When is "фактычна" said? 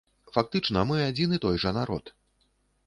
0.37-0.79